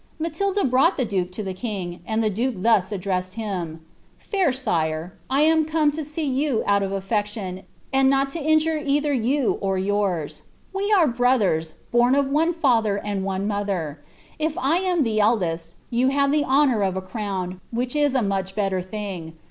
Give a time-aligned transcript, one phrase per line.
[0.17, 3.81] Matilda brought the duke to the king, and the duke thus ad dressed him:
[4.25, 8.81] ^ Fair sire, I am come to see you out of afiection, and not to injure
[8.83, 10.41] either you or yours.
[10.73, 13.99] We are brothers, bom of one &ther and one mo ther.
[14.39, 18.23] If I am the eldest, you liave the honour of a crown, which is a
[18.23, 19.33] much better thing.